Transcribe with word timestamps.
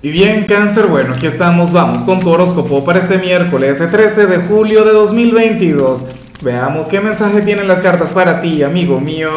Y 0.00 0.12
bien, 0.12 0.44
cáncer, 0.44 0.86
bueno, 0.86 1.14
aquí 1.14 1.26
estamos, 1.26 1.72
vamos 1.72 2.04
con 2.04 2.20
tu 2.20 2.30
horóscopo 2.30 2.84
para 2.84 3.00
este 3.00 3.18
miércoles 3.18 3.78
13 3.78 4.28
de 4.28 4.36
julio 4.36 4.84
de 4.84 4.92
2022. 4.92 6.04
Veamos 6.40 6.86
qué 6.86 7.00
mensaje 7.00 7.40
tienen 7.40 7.66
las 7.66 7.80
cartas 7.80 8.10
para 8.10 8.40
ti, 8.40 8.62
amigo 8.62 9.00
mío. 9.00 9.28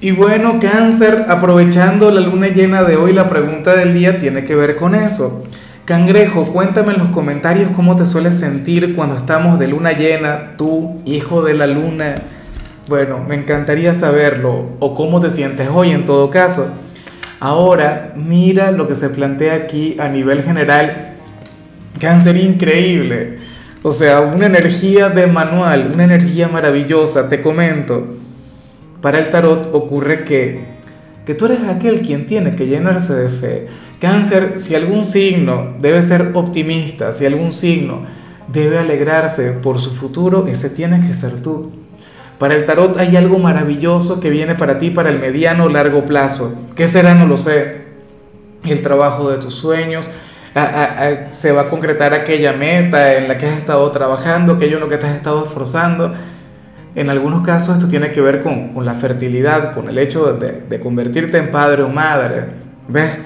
Y 0.00 0.12
bueno, 0.12 0.60
cáncer, 0.60 1.24
aprovechando 1.28 2.12
la 2.12 2.20
luna 2.20 2.46
llena 2.46 2.84
de 2.84 2.94
hoy, 2.96 3.12
la 3.12 3.28
pregunta 3.28 3.74
del 3.74 3.92
día 3.92 4.20
tiene 4.20 4.44
que 4.44 4.54
ver 4.54 4.76
con 4.76 4.94
eso. 4.94 5.42
Cangrejo, 5.84 6.44
cuéntame 6.52 6.92
en 6.92 7.00
los 7.00 7.08
comentarios 7.08 7.72
cómo 7.74 7.96
te 7.96 8.06
sueles 8.06 8.38
sentir 8.38 8.94
cuando 8.94 9.16
estamos 9.16 9.58
de 9.58 9.66
luna 9.66 9.94
llena, 9.94 10.56
tú, 10.56 11.00
hijo 11.06 11.42
de 11.42 11.54
la 11.54 11.66
luna. 11.66 12.14
Bueno, 12.86 13.18
me 13.26 13.34
encantaría 13.34 13.94
saberlo, 13.94 14.76
o 14.78 14.94
cómo 14.94 15.20
te 15.20 15.28
sientes 15.28 15.68
hoy 15.74 15.90
en 15.90 16.04
todo 16.04 16.30
caso. 16.30 16.70
Ahora, 17.44 18.14
mira 18.16 18.70
lo 18.70 18.88
que 18.88 18.94
se 18.94 19.10
plantea 19.10 19.52
aquí 19.52 19.96
a 20.00 20.08
nivel 20.08 20.42
general. 20.42 21.08
Cáncer 22.00 22.38
increíble. 22.38 23.36
O 23.82 23.92
sea, 23.92 24.22
una 24.22 24.46
energía 24.46 25.10
de 25.10 25.26
manual, 25.26 25.90
una 25.92 26.04
energía 26.04 26.48
maravillosa, 26.48 27.28
te 27.28 27.42
comento. 27.42 28.16
Para 29.02 29.18
el 29.18 29.28
tarot 29.28 29.68
ocurre 29.74 30.24
que, 30.24 30.78
que 31.26 31.34
tú 31.34 31.44
eres 31.44 31.58
aquel 31.68 32.00
quien 32.00 32.24
tiene 32.24 32.56
que 32.56 32.66
llenarse 32.66 33.12
de 33.12 33.28
fe. 33.28 33.66
Cáncer, 34.00 34.54
si 34.56 34.74
algún 34.74 35.04
signo 35.04 35.74
debe 35.82 36.02
ser 36.02 36.30
optimista, 36.32 37.12
si 37.12 37.26
algún 37.26 37.52
signo 37.52 38.06
debe 38.48 38.78
alegrarse 38.78 39.50
por 39.50 39.82
su 39.82 39.90
futuro, 39.90 40.46
ese 40.46 40.70
tienes 40.70 41.06
que 41.06 41.12
ser 41.12 41.42
tú. 41.42 41.83
Para 42.44 42.56
el 42.56 42.66
tarot 42.66 42.98
hay 42.98 43.16
algo 43.16 43.38
maravilloso 43.38 44.20
que 44.20 44.28
viene 44.28 44.54
para 44.54 44.78
ti 44.78 44.90
para 44.90 45.08
el 45.08 45.18
mediano 45.18 45.64
o 45.64 45.68
largo 45.70 46.04
plazo. 46.04 46.54
¿Qué 46.76 46.86
será? 46.86 47.14
No 47.14 47.24
lo 47.24 47.38
sé. 47.38 47.84
El 48.66 48.82
trabajo 48.82 49.30
de 49.30 49.38
tus 49.38 49.54
sueños. 49.54 50.10
se 51.32 51.52
va 51.52 51.62
a 51.62 51.70
concretar 51.70 52.12
aquella 52.12 52.52
meta 52.52 53.14
en 53.14 53.28
la 53.28 53.38
que 53.38 53.46
has 53.46 53.56
estado 53.56 53.90
trabajando, 53.92 54.52
aquello 54.52 54.74
en 54.74 54.82
lo 54.82 54.90
que 54.90 54.98
te 54.98 55.06
has 55.06 55.16
estado 55.16 55.42
esforzando. 55.44 56.12
En 56.94 57.08
algunos 57.08 57.40
casos 57.40 57.76
esto 57.76 57.88
tiene 57.88 58.10
que 58.10 58.20
ver 58.20 58.42
con, 58.42 58.74
con 58.74 58.84
la 58.84 58.92
fertilidad, 58.92 59.74
con 59.74 59.88
el 59.88 59.96
hecho 59.96 60.34
de, 60.34 60.64
de, 60.68 60.80
convertirte 60.80 61.38
en 61.38 61.50
padre 61.50 61.82
o 61.82 61.88
madre. 61.88 62.44
¿Ves? 62.88 63.20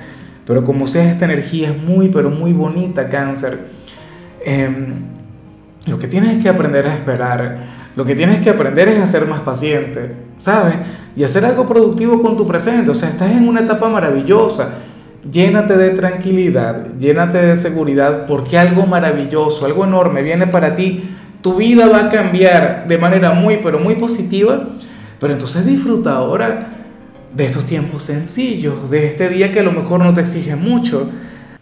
Pero 0.46 0.62
como 0.62 0.86
sea, 0.86 1.10
esta 1.10 1.24
energía 1.24 1.70
es 1.70 1.76
muy, 1.76 2.06
pero 2.06 2.30
muy 2.30 2.52
bonita, 2.52 3.08
cáncer. 3.08 3.64
Eh, 4.46 4.70
lo 5.88 5.98
que 5.98 6.06
tienes 6.06 6.40
que 6.40 6.48
aprender 6.48 6.86
a 6.86 6.94
esperar 6.94 7.77
lo 7.98 8.04
que 8.04 8.14
tienes 8.14 8.40
que 8.44 8.50
aprender 8.50 8.86
es 8.86 9.00
a 9.00 9.08
ser 9.08 9.26
más 9.26 9.40
paciente, 9.40 10.12
¿sabes? 10.36 10.76
Y 11.16 11.24
hacer 11.24 11.44
algo 11.44 11.66
productivo 11.66 12.22
con 12.22 12.36
tu 12.36 12.46
presente. 12.46 12.92
O 12.92 12.94
sea, 12.94 13.08
estás 13.08 13.32
en 13.32 13.48
una 13.48 13.62
etapa 13.62 13.88
maravillosa. 13.88 14.74
Llénate 15.28 15.76
de 15.76 15.90
tranquilidad, 15.90 16.92
llénate 17.00 17.38
de 17.38 17.56
seguridad, 17.56 18.24
porque 18.24 18.56
algo 18.56 18.86
maravilloso, 18.86 19.66
algo 19.66 19.84
enorme 19.84 20.22
viene 20.22 20.46
para 20.46 20.76
ti. 20.76 21.10
Tu 21.42 21.56
vida 21.56 21.88
va 21.88 22.04
a 22.04 22.08
cambiar 22.08 22.86
de 22.86 22.98
manera 22.98 23.32
muy, 23.32 23.58
pero 23.64 23.80
muy 23.80 23.96
positiva. 23.96 24.68
Pero 25.18 25.32
entonces 25.32 25.66
disfruta 25.66 26.14
ahora 26.14 26.68
de 27.34 27.46
estos 27.46 27.66
tiempos 27.66 28.04
sencillos, 28.04 28.88
de 28.90 29.06
este 29.08 29.28
día 29.28 29.50
que 29.50 29.58
a 29.58 29.64
lo 29.64 29.72
mejor 29.72 30.04
no 30.04 30.14
te 30.14 30.20
exige 30.20 30.54
mucho 30.54 31.10